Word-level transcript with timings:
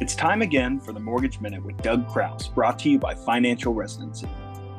It's 0.00 0.16
time 0.16 0.42
again 0.42 0.80
for 0.80 0.92
the 0.92 0.98
Mortgage 0.98 1.40
Minute 1.40 1.64
with 1.64 1.80
Doug 1.80 2.08
Crouse, 2.08 2.48
brought 2.48 2.80
to 2.80 2.90
you 2.90 2.98
by 2.98 3.14
Financial 3.14 3.72
Residency. 3.72 4.28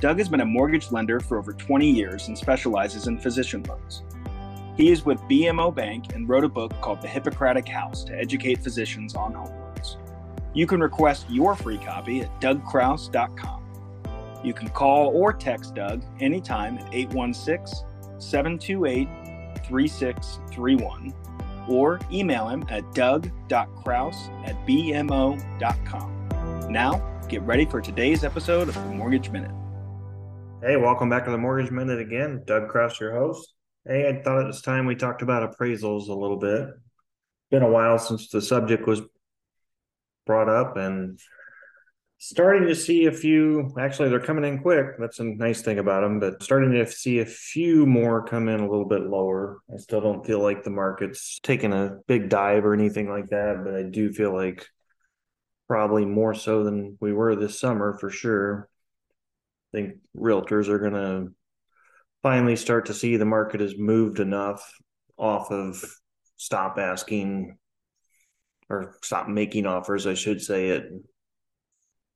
Doug 0.00 0.18
has 0.18 0.28
been 0.28 0.40
a 0.40 0.44
mortgage 0.44 0.90
lender 0.90 1.20
for 1.20 1.38
over 1.38 1.52
20 1.52 1.88
years 1.88 2.26
and 2.26 2.36
specializes 2.36 3.06
in 3.06 3.16
physician 3.16 3.62
loans. 3.68 4.02
He 4.76 4.90
is 4.90 5.04
with 5.04 5.20
BMO 5.20 5.72
Bank 5.72 6.12
and 6.12 6.28
wrote 6.28 6.42
a 6.42 6.48
book 6.48 6.72
called 6.80 7.00
The 7.00 7.06
Hippocratic 7.06 7.68
House 7.68 8.02
to 8.02 8.18
educate 8.18 8.64
physicians 8.64 9.14
on 9.14 9.32
home 9.32 9.56
loans. 9.60 9.96
You 10.54 10.66
can 10.66 10.80
request 10.80 11.30
your 11.30 11.54
free 11.54 11.78
copy 11.78 12.22
at 12.22 12.40
dougcrouse.com. 12.40 13.62
You 14.42 14.54
can 14.54 14.68
call 14.70 15.10
or 15.14 15.32
text 15.32 15.76
Doug 15.76 16.02
anytime 16.18 16.78
at 16.78 16.92
816 16.92 17.86
728 18.18 19.08
3631 19.68 21.14
or 21.68 22.00
email 22.12 22.48
him 22.48 22.64
at 22.68 22.94
doug.crouse 22.94 24.28
at 24.44 24.66
bmo.com. 24.66 26.12
Now, 26.70 27.22
get 27.28 27.42
ready 27.42 27.64
for 27.64 27.80
today's 27.80 28.24
episode 28.24 28.68
of 28.68 28.74
the 28.74 28.94
Mortgage 28.94 29.30
Minute. 29.30 29.52
Hey, 30.62 30.76
welcome 30.76 31.08
back 31.08 31.24
to 31.26 31.30
the 31.30 31.38
Mortgage 31.38 31.70
Minute 31.70 32.00
again. 32.00 32.42
Doug 32.46 32.68
Crouse, 32.68 32.98
your 32.98 33.12
host. 33.12 33.54
Hey, 33.86 34.08
I 34.08 34.22
thought 34.22 34.40
it 34.40 34.46
was 34.46 34.62
time 34.62 34.86
we 34.86 34.96
talked 34.96 35.22
about 35.22 35.48
appraisals 35.48 36.08
a 36.08 36.14
little 36.14 36.38
bit. 36.38 36.68
Been 37.50 37.62
a 37.62 37.70
while 37.70 37.98
since 37.98 38.28
the 38.30 38.42
subject 38.42 38.86
was 38.86 39.02
brought 40.26 40.48
up 40.48 40.76
and 40.76 41.20
starting 42.18 42.66
to 42.66 42.74
see 42.74 43.06
a 43.06 43.12
few 43.12 43.74
actually 43.78 44.08
they're 44.08 44.20
coming 44.20 44.44
in 44.44 44.60
quick. 44.60 44.98
That's 44.98 45.18
a 45.18 45.24
nice 45.24 45.62
thing 45.62 45.78
about 45.78 46.02
them 46.02 46.20
but 46.20 46.42
starting 46.42 46.72
to 46.72 46.86
see 46.86 47.18
a 47.18 47.26
few 47.26 47.86
more 47.86 48.24
come 48.24 48.48
in 48.48 48.60
a 48.60 48.68
little 48.68 48.86
bit 48.86 49.02
lower. 49.02 49.58
I 49.72 49.76
still 49.78 50.00
don't 50.00 50.26
feel 50.26 50.40
like 50.40 50.64
the 50.64 50.70
market's 50.70 51.38
taking 51.42 51.72
a 51.72 51.98
big 52.06 52.28
dive 52.28 52.64
or 52.64 52.74
anything 52.74 53.08
like 53.08 53.28
that 53.28 53.62
but 53.64 53.74
i 53.74 53.82
do 53.82 54.12
feel 54.12 54.34
like 54.34 54.66
probably 55.68 56.04
more 56.04 56.34
so 56.34 56.64
than 56.64 56.96
we 57.00 57.12
were 57.12 57.34
this 57.34 57.58
summer 57.58 57.98
for 57.98 58.08
sure. 58.10 58.68
I 59.72 59.78
think 59.78 59.96
realtors 60.16 60.68
are 60.68 60.78
going 60.78 60.92
to 60.92 61.32
finally 62.22 62.56
start 62.56 62.86
to 62.86 62.94
see 62.94 63.16
the 63.16 63.24
market 63.24 63.60
has 63.60 63.76
moved 63.76 64.20
enough 64.20 64.62
off 65.18 65.50
of 65.50 65.84
stop 66.36 66.78
asking 66.78 67.58
or 68.68 68.96
stop 69.02 69.28
making 69.28 69.64
offers 69.64 70.06
i 70.06 70.14
should 70.14 70.42
say 70.42 70.70
it 70.70 70.90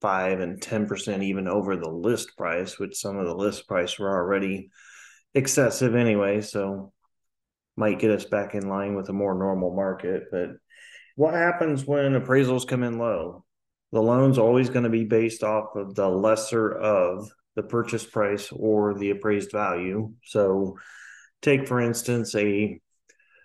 five 0.00 0.40
and 0.40 0.60
ten 0.60 0.86
percent 0.86 1.22
even 1.22 1.48
over 1.48 1.76
the 1.76 1.90
list 1.90 2.36
price, 2.36 2.78
which 2.78 2.96
some 2.96 3.18
of 3.18 3.26
the 3.26 3.34
list 3.34 3.66
price 3.66 3.98
were 3.98 4.14
already 4.14 4.70
excessive 5.34 5.94
anyway. 5.94 6.40
So 6.40 6.92
might 7.76 7.98
get 7.98 8.10
us 8.10 8.24
back 8.24 8.54
in 8.54 8.68
line 8.68 8.94
with 8.94 9.08
a 9.08 9.14
more 9.14 9.34
normal 9.34 9.74
market. 9.74 10.24
But 10.30 10.50
what 11.14 11.34
happens 11.34 11.84
when 11.84 12.12
appraisals 12.12 12.66
come 12.66 12.82
in 12.82 12.98
low? 12.98 13.44
The 13.92 14.02
loan's 14.02 14.38
always 14.38 14.68
going 14.70 14.84
to 14.84 14.90
be 14.90 15.04
based 15.04 15.42
off 15.42 15.76
of 15.76 15.94
the 15.94 16.08
lesser 16.08 16.72
of 16.72 17.30
the 17.54 17.62
purchase 17.62 18.04
price 18.04 18.50
or 18.52 18.94
the 18.94 19.10
appraised 19.10 19.52
value. 19.52 20.12
So 20.24 20.76
take 21.42 21.66
for 21.66 21.80
instance 21.80 22.34
a 22.34 22.80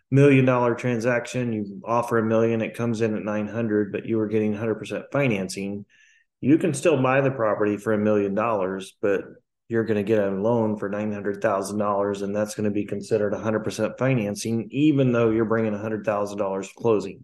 million 0.09 0.45
dollar 0.45 0.75
transaction, 0.75 1.53
you 1.53 1.81
offer 1.85 2.17
a 2.17 2.25
million, 2.25 2.61
it 2.61 2.75
comes 2.75 3.01
in 3.01 3.15
at 3.15 3.23
900, 3.23 3.91
but 3.91 4.05
you 4.05 4.17
were 4.17 4.27
getting 4.27 4.53
100% 4.53 5.03
financing 5.11 5.85
you 6.41 6.57
can 6.57 6.73
still 6.73 7.01
buy 7.01 7.21
the 7.21 7.31
property 7.31 7.77
for 7.77 7.93
a 7.93 7.97
million 7.97 8.33
dollars, 8.33 8.97
but 9.01 9.21
you're 9.69 9.85
going 9.85 9.97
to 9.97 10.03
get 10.03 10.19
a 10.19 10.31
loan 10.31 10.75
for 10.75 10.89
$900,000 10.89 12.21
and 12.23 12.35
that's 12.35 12.55
going 12.55 12.65
to 12.65 12.71
be 12.71 12.83
considered 12.83 13.31
100% 13.31 13.97
financing, 13.97 14.67
even 14.71 15.11
though 15.11 15.29
you're 15.29 15.45
bringing 15.45 15.73
$100,000 15.73 16.67
to 16.67 16.73
closing. 16.75 17.23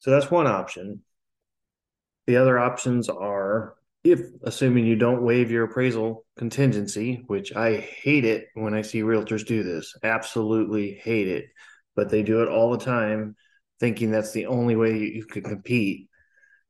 So 0.00 0.10
that's 0.10 0.30
one 0.30 0.46
option. 0.46 1.02
The 2.26 2.38
other 2.38 2.58
options 2.58 3.08
are 3.08 3.76
if, 4.02 4.20
assuming 4.42 4.86
you 4.86 4.96
don't 4.96 5.22
waive 5.22 5.50
your 5.50 5.64
appraisal 5.64 6.26
contingency, 6.36 7.22
which 7.26 7.54
I 7.54 7.76
hate 7.76 8.24
it 8.24 8.48
when 8.54 8.74
I 8.74 8.82
see 8.82 9.02
realtors 9.02 9.46
do 9.46 9.62
this, 9.62 9.94
absolutely 10.02 10.94
hate 10.94 11.28
it, 11.28 11.46
but 11.94 12.10
they 12.10 12.22
do 12.22 12.42
it 12.42 12.48
all 12.48 12.72
the 12.72 12.84
time, 12.84 13.36
thinking 13.80 14.10
that's 14.10 14.32
the 14.32 14.46
only 14.46 14.76
way 14.76 14.98
you 14.98 15.24
can 15.24 15.42
compete 15.42 16.08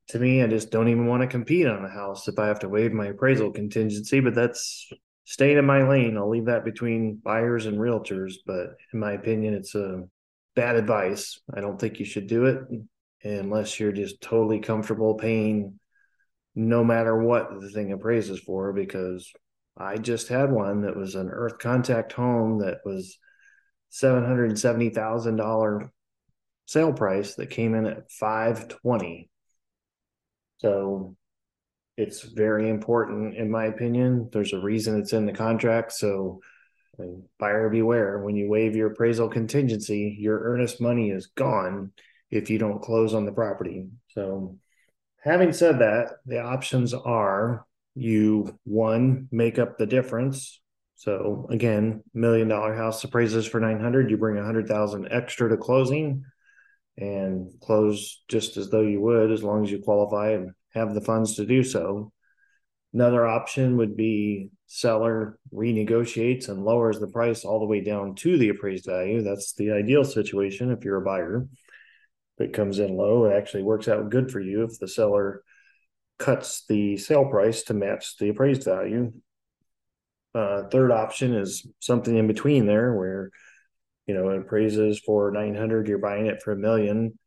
to 0.09 0.19
me, 0.19 0.43
I 0.43 0.47
just 0.47 0.71
don't 0.71 0.87
even 0.87 1.07
want 1.07 1.21
to 1.21 1.27
compete 1.27 1.67
on 1.67 1.83
a 1.83 1.89
house 1.89 2.27
if 2.27 2.37
I 2.37 2.47
have 2.47 2.59
to 2.59 2.69
waive 2.69 2.93
my 2.93 3.07
appraisal 3.07 3.51
contingency, 3.51 4.19
but 4.19 4.35
that's 4.35 4.87
staying 5.23 5.57
in 5.57 5.65
my 5.65 5.87
lane. 5.87 6.17
I'll 6.17 6.29
leave 6.29 6.45
that 6.45 6.63
between 6.63 7.19
buyers 7.23 7.65
and 7.65 7.79
realtors. 7.79 8.33
But 8.45 8.75
in 8.93 8.99
my 8.99 9.13
opinion, 9.13 9.55
it's 9.55 9.73
a 9.73 10.03
bad 10.55 10.75
advice. 10.75 11.39
I 11.53 11.61
don't 11.61 11.79
think 11.79 11.99
you 11.99 12.05
should 12.05 12.27
do 12.27 12.45
it 12.45 12.59
unless 13.23 13.79
you're 13.79 13.91
just 13.91 14.21
totally 14.21 14.59
comfortable 14.59 15.15
paying 15.15 15.79
no 16.53 16.83
matter 16.83 17.17
what 17.17 17.59
the 17.59 17.69
thing 17.69 17.91
appraises 17.91 18.39
for, 18.39 18.71
because 18.71 19.29
I 19.75 19.97
just 19.97 20.27
had 20.27 20.51
one 20.51 20.83
that 20.83 20.95
was 20.95 21.15
an 21.15 21.29
earth 21.29 21.57
contact 21.57 22.13
home 22.13 22.59
that 22.59 22.77
was 22.85 23.17
$770,000 23.91 25.89
sale 26.67 26.93
price 26.93 27.35
that 27.35 27.49
came 27.49 27.73
in 27.75 27.85
at 27.85 28.11
520 28.11 29.29
so 30.57 31.15
it's 31.97 32.21
very 32.21 32.69
important, 32.69 33.35
in 33.35 33.49
my 33.49 33.65
opinion. 33.65 34.29
There's 34.31 34.53
a 34.53 34.59
reason 34.59 34.99
it's 34.99 35.13
in 35.13 35.25
the 35.25 35.33
contract. 35.33 35.93
So 35.93 36.41
uh, 36.99 37.05
buyer 37.39 37.69
beware 37.69 38.19
when 38.19 38.35
you 38.35 38.49
waive 38.49 38.75
your 38.75 38.91
appraisal 38.91 39.29
contingency, 39.29 40.15
your 40.19 40.39
earnest 40.39 40.81
money 40.81 41.11
is 41.11 41.27
gone 41.27 41.91
if 42.31 42.49
you 42.49 42.57
don't 42.57 42.81
close 42.81 43.13
on 43.13 43.25
the 43.25 43.31
property. 43.31 43.87
So 44.09 44.57
having 45.23 45.53
said 45.53 45.79
that, 45.79 46.17
the 46.25 46.41
options 46.41 46.93
are 46.93 47.65
you 47.95 48.59
one 48.65 49.29
make 49.31 49.57
up 49.57 49.77
the 49.77 49.85
difference. 49.85 50.59
So 50.95 51.47
again, 51.49 52.03
million 52.13 52.47
dollar 52.47 52.73
house 52.73 53.03
appraises 53.03 53.45
for 53.45 53.59
900, 53.59 54.09
you 54.09 54.17
bring 54.17 54.37
a 54.37 54.45
hundred 54.45 54.67
thousand 54.67 55.07
extra 55.11 55.49
to 55.49 55.57
closing 55.57 56.25
and 56.97 57.49
close 57.61 58.23
just 58.27 58.57
as 58.57 58.69
though 58.69 58.81
you 58.81 59.01
would 59.01 59.31
as 59.31 59.43
long 59.43 59.63
as 59.63 59.71
you 59.71 59.79
qualify 59.79 60.31
and 60.31 60.51
have 60.73 60.93
the 60.93 61.01
funds 61.01 61.35
to 61.35 61.45
do 61.45 61.63
so. 61.63 62.11
Another 62.93 63.27
option 63.27 63.77
would 63.77 63.97
be 63.97 64.49
seller 64.67 65.37
renegotiates 65.53 66.47
and 66.47 66.63
lowers 66.63 66.99
the 66.99 67.07
price 67.07 67.43
all 67.43 67.59
the 67.59 67.65
way 67.65 67.81
down 67.81 68.15
to 68.15 68.37
the 68.37 68.49
appraised 68.49 68.85
value. 68.85 69.21
That's 69.21 69.53
the 69.53 69.71
ideal 69.71 70.03
situation 70.03 70.71
if 70.71 70.85
you're 70.85 71.01
a 71.01 71.05
buyer. 71.05 71.47
If 72.37 72.47
it 72.47 72.53
comes 72.53 72.79
in 72.79 72.95
low, 72.95 73.25
it 73.25 73.35
actually 73.35 73.63
works 73.63 73.87
out 73.87 74.09
good 74.09 74.31
for 74.31 74.39
you 74.39 74.63
if 74.63 74.79
the 74.79 74.87
seller 74.87 75.43
cuts 76.17 76.65
the 76.67 76.97
sale 76.97 77.25
price 77.25 77.63
to 77.63 77.73
match 77.73 78.17
the 78.17 78.29
appraised 78.29 78.63
value. 78.63 79.11
Uh, 80.33 80.63
third 80.69 80.91
option 80.91 81.33
is 81.33 81.67
something 81.79 82.15
in 82.15 82.27
between 82.27 82.65
there 82.65 82.93
where 82.93 83.31
you 84.07 84.13
know, 84.13 84.29
appraises 84.29 84.99
for 84.99 85.31
900, 85.31 85.87
you're 85.87 85.97
buying 85.97 86.27
it 86.27 86.41
for 86.41 86.51
a 86.51 86.57
million. 86.57 87.17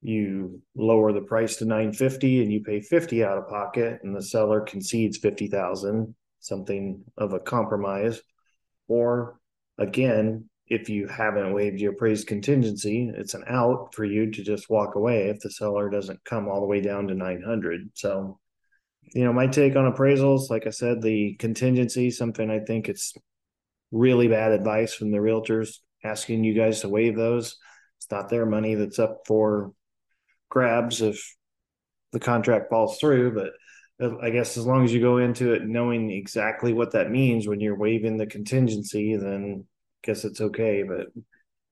You 0.00 0.62
lower 0.74 1.12
the 1.12 1.20
price 1.20 1.56
to 1.56 1.64
950 1.64 2.42
and 2.42 2.52
you 2.52 2.62
pay 2.62 2.80
50 2.80 3.24
out 3.24 3.38
of 3.38 3.48
pocket 3.48 4.00
and 4.02 4.14
the 4.14 4.22
seller 4.22 4.60
concedes 4.60 5.18
50,000, 5.18 6.14
something 6.40 7.04
of 7.16 7.32
a 7.32 7.40
compromise. 7.40 8.20
Or 8.88 9.38
again, 9.78 10.48
if 10.66 10.88
you 10.88 11.06
haven't 11.06 11.52
waived 11.52 11.80
your 11.80 11.92
appraised 11.92 12.26
contingency, 12.26 13.12
it's 13.14 13.34
an 13.34 13.44
out 13.48 13.94
for 13.94 14.04
you 14.04 14.30
to 14.30 14.42
just 14.42 14.70
walk 14.70 14.94
away 14.94 15.28
if 15.28 15.40
the 15.40 15.50
seller 15.50 15.90
doesn't 15.90 16.24
come 16.24 16.48
all 16.48 16.60
the 16.60 16.66
way 16.66 16.80
down 16.80 17.08
to 17.08 17.14
900. 17.14 17.90
So, 17.94 18.38
you 19.14 19.24
know, 19.24 19.32
my 19.32 19.46
take 19.48 19.76
on 19.76 19.92
appraisals, 19.92 20.50
like 20.50 20.66
I 20.66 20.70
said, 20.70 21.02
the 21.02 21.34
contingency, 21.34 22.10
something 22.10 22.50
I 22.50 22.60
think 22.60 22.88
it's 22.88 23.14
really 23.92 24.26
bad 24.26 24.52
advice 24.52 24.94
from 24.94 25.12
the 25.12 25.18
realtors 25.18 25.76
asking 26.02 26.42
you 26.42 26.54
guys 26.54 26.80
to 26.80 26.88
waive 26.88 27.14
those. 27.14 27.58
It's 27.98 28.10
not 28.10 28.28
their 28.28 28.46
money 28.46 28.74
that's 28.74 28.98
up 28.98 29.20
for 29.26 29.72
grabs 30.48 31.00
if 31.00 31.22
the 32.10 32.20
contract 32.20 32.70
falls 32.70 32.98
through. 32.98 33.34
But 33.34 33.52
I 34.22 34.30
guess 34.30 34.56
as 34.56 34.66
long 34.66 34.84
as 34.84 34.92
you 34.92 35.00
go 35.00 35.18
into 35.18 35.52
it 35.52 35.62
knowing 35.62 36.10
exactly 36.10 36.72
what 36.72 36.92
that 36.92 37.10
means 37.10 37.46
when 37.46 37.60
you're 37.60 37.78
waiving 37.78 38.16
the 38.16 38.26
contingency, 38.26 39.16
then 39.16 39.64
I 39.64 40.06
guess 40.06 40.24
it's 40.24 40.40
okay. 40.40 40.82
But 40.82 41.06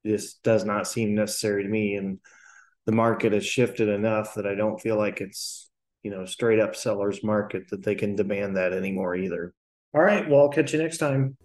this 0.04 0.34
does 0.34 0.64
not 0.64 0.86
seem 0.86 1.14
necessary 1.14 1.64
to 1.64 1.68
me. 1.68 1.96
And 1.96 2.18
the 2.86 2.92
market 2.92 3.32
has 3.32 3.44
shifted 3.44 3.88
enough 3.88 4.34
that 4.34 4.46
I 4.46 4.54
don't 4.54 4.80
feel 4.80 4.96
like 4.96 5.20
it's, 5.20 5.68
you 6.02 6.10
know, 6.10 6.24
straight 6.24 6.60
up 6.60 6.76
seller's 6.76 7.24
market 7.24 7.68
that 7.70 7.82
they 7.82 7.94
can 7.94 8.14
demand 8.14 8.56
that 8.56 8.72
anymore 8.72 9.16
either. 9.16 9.52
All 9.92 10.00
right. 10.02 10.28
Well, 10.28 10.42
I'll 10.42 10.48
catch 10.48 10.72
you 10.72 10.80
next 10.80 10.98
time. 10.98 11.36